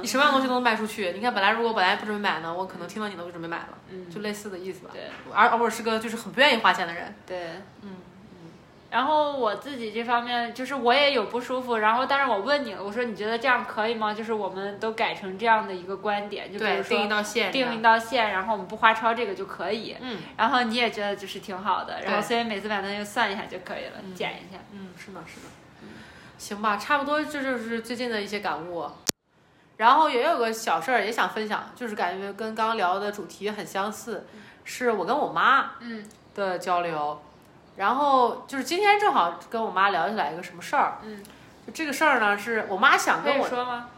[0.00, 1.12] 你什么样东西都能卖出去。
[1.12, 3.78] 你看，本来如果本来不准备买呢，我可能听到你的就准备买了，
[4.12, 4.90] 就类似的意思吧。
[4.92, 5.02] 对，
[5.32, 7.14] 而而我是个就是很不愿意花钱的人。
[7.26, 7.38] 对，
[7.82, 7.90] 嗯。
[8.94, 14.14] 然后我自己这方面就是我也有不舒服，然后但是我问你了，我说你觉得这样可以吗？
[14.14, 19.96] 就是我们都改成这样的一个观点，就比如说定一道线，定一道线，然后我们不花超这个就可以。
[20.00, 20.18] 嗯。
[20.36, 24.60] 然后你也觉得就是挺好的，然后所以每次把东西算一下就可以了，减一下。
[24.70, 25.46] 嗯，是的，是的。
[26.38, 28.88] 行吧，差不多这就是最近的一些感悟。
[29.76, 34.24] 然后也有个小事儿也想分享，就是感觉跟刚刚聊的主题很相似，
[34.62, 37.20] 是我跟我妈嗯的交流。
[37.76, 41.22] 然后就是今天正好跟我妈聊起来一个什么事儿，嗯，
[41.66, 43.88] 就这个事儿呢，是我妈想跟我说吗？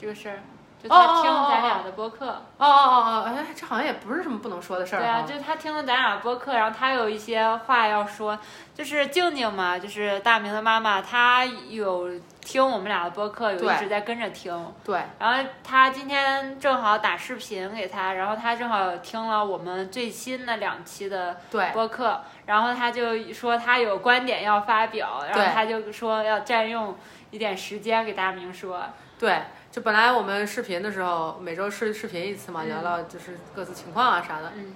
[0.00, 0.38] 这个事儿，
[0.82, 2.26] 就他听咱俩的播客。
[2.58, 4.98] 哦哦哦哦，哎，这好像也不是什么不能说的事儿。
[5.00, 8.38] 对啊，就是他听了咱俩播客，然后他有一些话要说，
[8.74, 12.08] 就是静静嘛，就是大明的妈妈，她有
[12.40, 14.72] 听我们俩的播客，有一直在跟着听。
[14.84, 15.02] 对。
[15.18, 21.36] 然后他今天正好打视频给他，然后他正好听了我们最新的两期的
[21.72, 26.96] 播客，然后他就说他有观点要发表，然后他就说要占用
[27.30, 28.84] 一点时间给大家明说。
[29.18, 29.40] 对。
[29.70, 34.52] 就本来我们视频的时候，每周视视频一次嘛，聊聊就是各自情况啊啥的。
[34.56, 34.72] 嗯。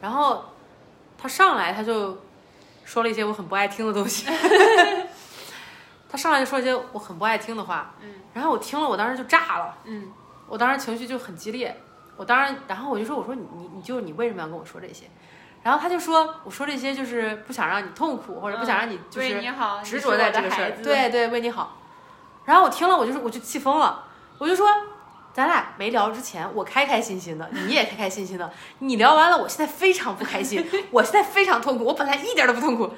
[0.00, 0.44] 然后
[1.18, 2.18] 他上来他就
[2.84, 4.26] 说了一些我很不爱听的东西。
[6.08, 7.94] 他上来就说一些我很不爱听的话。
[8.00, 8.14] 嗯。
[8.32, 9.76] 然后我听了，我当时就炸了。
[9.84, 10.10] 嗯。
[10.46, 11.76] 我当时情绪就很激烈。
[12.16, 15.04] 我当然，然后我就说：“我说你你你就你为什么要跟我说这些？”
[15.62, 19.40] 然后他就说：“我说这些就是不想让你痛苦，或者不想让你就是
[19.84, 21.76] 执着在这个事儿。”对对，为你好。
[22.48, 24.02] 然后我听了，我就是我就气疯了。
[24.38, 24.66] 我就说，
[25.34, 28.50] 咱俩没聊之前，我开开心心的， 你也开开心心的。
[28.78, 31.84] 你聊完了，我现在非常不开心， 我现在非常痛苦。
[31.84, 32.90] 我本来一点都不痛苦，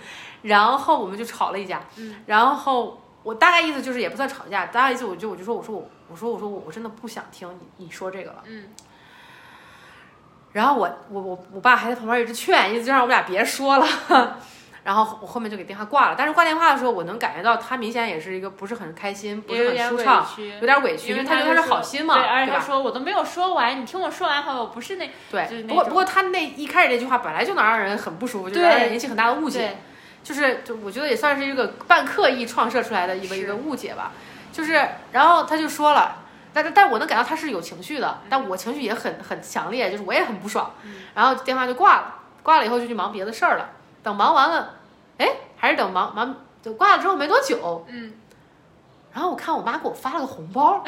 [0.43, 1.83] 然后我们就吵了一架。
[1.97, 8.45] 嗯，然后我大概意思就是也不算吵架，大概意思我就我就说我说我我说我说我我真的不想听你你说这个了。
[8.47, 8.69] 嗯，
[10.53, 14.39] 然后我我我我爸还在旁边一直劝，意思就让我们俩别说了。
[14.83, 20.27] 然后我后面就给电话挂了，但是挂电话的时候，我能感觉到他明显也是一个不是很开心，不是很舒畅，
[20.61, 29.77] 有点委屈，因为他觉得他是好心嘛，对而且他说我都没有说完，你听我说完好，我不是那，对，不过不过他那一开始那句话本来就能让人很不舒服，就让人引起很大的误解，
[30.23, 34.13] 就是就我觉得也算是一个半刻意创设出来的一个一个误解吧，
[34.53, 36.17] 就是然后他就说了，
[36.53, 40.73] 但是但我能感到他是有情绪的，但我情绪也很很强烈，就是我也很不爽，
[41.15, 43.69] 然后电话就挂了，挂了以后就去忙别的事儿了，
[44.03, 44.75] 等忙完了，
[45.19, 45.29] 哎。
[45.63, 48.15] 还是等忙忙就挂了之后没多久，嗯，
[49.13, 50.83] 然后我看我妈给我发了个红包，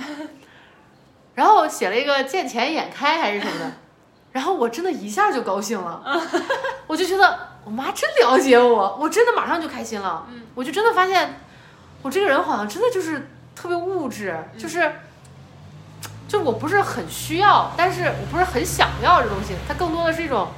[1.36, 3.70] 然后写了一个见钱眼开还是什么的，
[4.32, 6.02] 然后我真的一下就高兴了，
[6.88, 11.38] 我就觉得我妈真了解我，我真的马上就开心了，嗯，我就真的发现
[12.00, 14.90] 我这个人好像真的就是特别物质，就是
[16.26, 20.48] 就我不是很需要，但是我不是很想要这东西，它更多的是一种。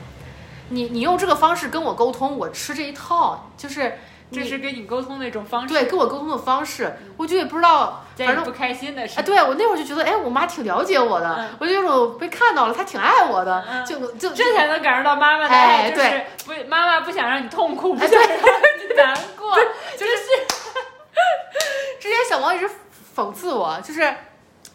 [0.74, 3.98] 你你用这个方式跟我沟通，我吃这一套，就是
[4.32, 5.68] 这是跟你沟通的一种方式。
[5.68, 9.20] 对，跟我沟通的方式，我就也不知道，反正不开心的事。
[9.20, 19.54] 哎，对我那会儿就觉得，哎，我妈挺了解我的，我就有种被看到了，她挺爱我的，就就这才能感受到妈妈的爱，就是不，妈妈不想让你痛苦，不想让你难过，
[19.96, 20.12] 就是
[22.00, 22.68] 之前小王一直
[23.14, 24.14] 讽刺我，就是。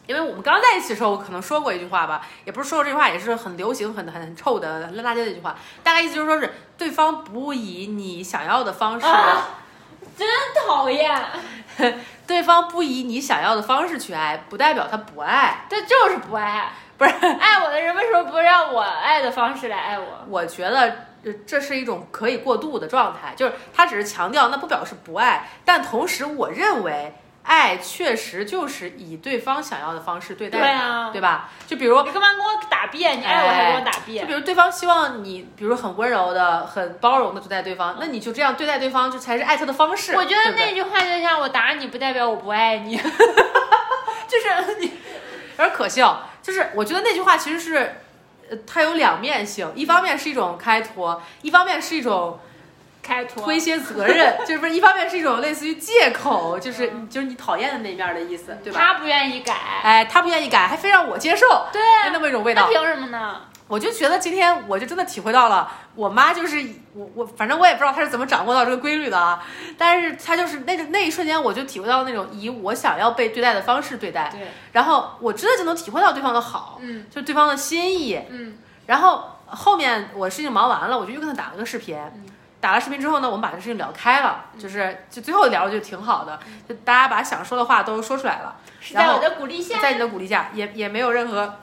[0.10, 5.56] 因为我们刚在一起的时候，我可能说过一句话吧，也不是说过这句话，也是很流行、很很很臭的烂大街的一句话。
[5.84, 9.06] 大概意思就是说是对方不以你想要的方式，
[10.18, 10.28] 真
[10.66, 11.24] 讨厌。
[12.26, 16.72] 对方不以你想要的方式去爱，不代表他不爱，这就是不爱。
[16.98, 20.26] 不是爱我的人为什么不让我爱的方式来爱我？
[20.28, 21.06] 我觉得
[21.46, 27.14] 这是一种可以过渡的状态，就是他只是强调，那不表示不爱，但同时我认为。
[27.44, 31.50] 爱确实就是以对方想要的方式对待，对啊，对吧？
[31.66, 33.20] 就比如你干嘛跟我打辩？
[33.20, 34.22] 你爱我还跟我打辩？
[34.24, 40.14] 就比如对方希望你，比如很温柔的、很包容的对待对方，那你就这样对待对方，就才是爱他的方式。
[40.16, 42.96] 我觉得那句话就像我打你不代表我不爱你
[44.28, 44.86] 就是你
[45.58, 46.30] 有点可笑。
[46.44, 47.96] 就是我觉得那句话其实是，
[48.50, 52.40] 呃，它有两面性，一方面是一种开脱，一方面是一种。
[53.10, 58.80] 开脱推卸责任，就是不是一方面是一种类似于借口，就是就是你讨厌的那面的意思，对吧？
[58.80, 61.82] 他不愿意改，哎，他不愿意改，还非让我接受，对，
[62.14, 62.68] 那么一种味道。
[62.68, 63.42] 凭什么呢？
[63.68, 69.44] 我就觉得今天我就真的体会到了，我妈就是我我反正我也不知道她是怎么掌握到这个规律的啊，
[69.78, 81.96] 但是她就是那那一瞬间我就体会到那种以我想要被对待的方式对待，对，然后我真的就能体会到对方的好，嗯，就对方的心意，嗯，然后后面我事情忙完了，我就又跟他打了个视频。
[82.62, 88.58] 打了视频之后呢，我们把这事情聊开了，就是就最后聊的就挺好的，就大家把想说的话都说出来了。
[88.94, 91.56] 在我的鼓励下，在你的鼓励下，也也没有任何，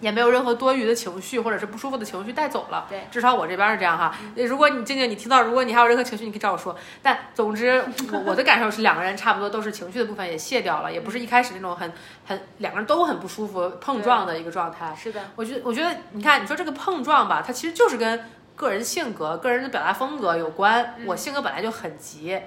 [0.00, 2.86] 也没有任何多余的情绪或者是不舒服的情绪带走了。
[2.88, 4.14] 对，至少我这边是这样哈。
[4.36, 6.74] 如果你静静你听到，如果你还有任何情绪，你可以找我说。
[7.02, 11.92] 但总之，我我的感受是两个人差不多都是情绪的部分也卸掉了，也不是一开始那种很
[12.26, 14.94] 很两个人都很不舒服碰撞的一个状态。
[14.98, 18.30] 是的，我觉得我觉得你看你说这个碰撞吧，它其实就是跟。
[18.56, 20.96] 个人性格、个人的表达风格有关。
[21.06, 22.40] 我性格本来就很急，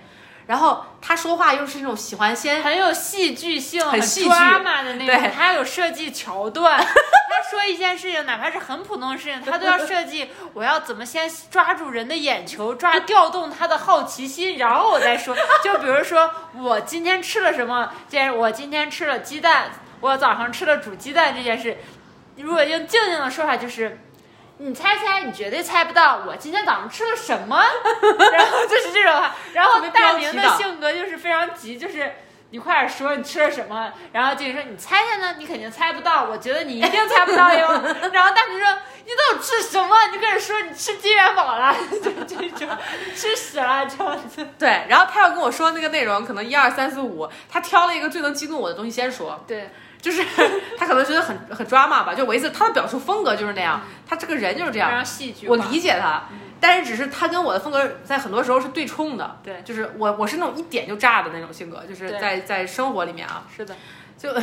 [0.45, 6.77] 然后他说话又是那种喜欢先很有戏剧性、很戏剧的那种，他有设计桥段。
[7.29, 10.29] 他说一件事情，哪怕是很普通的事情，他都要设计。
[10.53, 15.35] 我要怎么先抓住人的眼球，抓调动他的好奇心，然后我再说。
[15.63, 17.91] 就比如说，我今天吃了什么？
[18.07, 19.71] 既然我今天吃了鸡蛋。
[19.99, 21.77] 我早上吃了煮鸡蛋这件事，
[22.37, 23.99] 如果用静静的说法就是。
[24.59, 27.61] 你猜猜，你绝对猜不到我今天早上吃了什么，
[28.31, 32.11] 然后就是这种话，然后大明的性格就是非常急，就是
[32.49, 37.67] 你快点说你吃了什么，然后静说你猜猜呢，你肯定猜不到，我觉得你一定猜不到哟。
[38.11, 38.67] 然后大明说
[39.05, 39.95] 你都吃什么？
[40.07, 42.69] 你就开始说你吃金元宝了， 就这种
[43.15, 44.47] 吃屎了这样子。
[44.57, 49.69] 对，然后他要跟我说那个内容，可能一二三四五，他挑了一个最能激怒我的东西先说，对，
[50.01, 50.23] 就是
[50.77, 55.47] 他可能觉得很很 drama 吧，就我意思，他的表述风格就是那样，他这个人就是这样非样，常戏剧。
[55.47, 56.23] 我理解他，
[56.59, 63.75] 但是只是他跟我的风格在很多时候是对冲的，对就是我我是那种一点就炸的那种性格，就是在在生活里面啊，是的，
[64.17, 64.33] 就，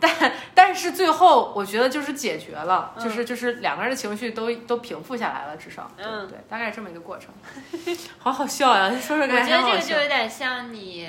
[0.00, 0.10] 但
[0.54, 7.28] 但是最后我觉得就是解决了，嗯就是就是两个人的情绪都都平复下来了，至少，对嗯对，大概是这么一个过程，
[8.18, 11.06] 好好笑呀，说说我感觉得这个就有点像你。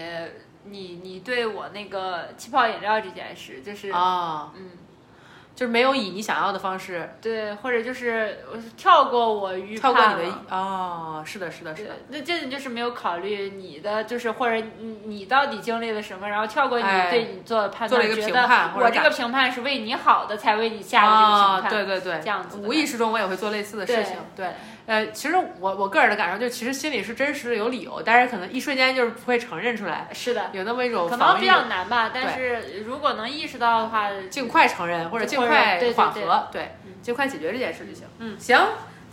[0.66, 4.72] 你你对我那个气泡饮料这件事，就是、啊，嗯，
[5.56, 10.58] 就是没有以你想要的方式对，或者就是我跳过我预跳判过你的啊
[11.20, 21.72] 哦，是的，是的，是的，，那这你就是没有考虑你的，就是或者你你到底经历了什么，然后跳过你哎对你做的判断，做了一个评判我这个评判是为你好的，才为你下的这个啊，评判。
[21.72, 24.48] 对对对，这样子无意识中我也会做类似的事对情，对。
[24.90, 38.08] 呃，其实我我个人的感受就是，其实心里是真实的有理由，但是可能一瞬间就是不会承认出来，是的，有那么一种可能比较难吧，但是如果能意识到的话，尽快承认或者尽快缓和，对，尽快解决这件事就行。
[38.18, 38.60] 嗯，行，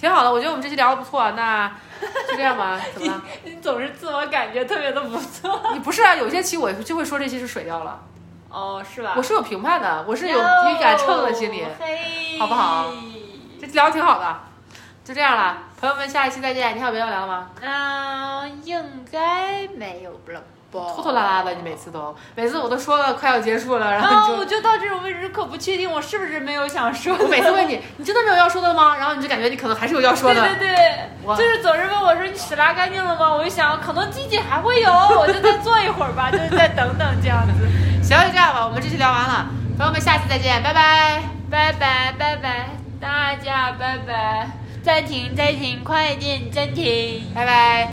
[0.01, 1.69] 挺好的，我觉得我们这期聊的不错，那
[2.27, 2.81] 就这样吧。
[2.95, 3.23] 怎么了？
[3.45, 5.61] 你总是自我感觉特别的不错。
[5.75, 6.15] 你不是啊？
[6.17, 8.01] 有些期我就会说这期是水掉了，
[8.49, 9.13] 哦，是吧？
[9.15, 12.91] 我是有评判的，我是有挺敢秤的心理，嘿好不好？
[13.61, 14.41] 这聊的挺好的，
[15.07, 16.75] 就这样了，朋友们，下一期再见。
[16.75, 17.47] 你还有别的要聊的吗？
[17.63, 18.77] 嗯，应
[19.13, 20.41] 该没有了
[20.73, 20.81] 吧？
[20.97, 24.37] 拖拖拉拉的，你每次都，每次我都说了快要结束了，然后啊，你就。
[24.41, 27.23] 我就到这种位置可不确定我是不是没有想说的。
[27.23, 28.97] 我每次问你，你真的没有要说的吗？
[28.97, 30.41] 然后你就感觉你可能还是有要说的。
[30.41, 33.33] 对对对，我就是总是问我说你屎拉干净了吗？
[33.33, 37.53] 我就想可能机器还会有，我就再坐一会儿吧，就是再等等这样子。
[38.03, 39.47] 行，就这样吧，我们这期聊完了，
[39.79, 41.23] 朋友们，下期再见，拜拜。
[41.49, 44.51] 拜拜拜拜，大家拜拜，
[44.87, 47.21] 暂停暂停，快点暂停。
[47.35, 47.85] 拜拜。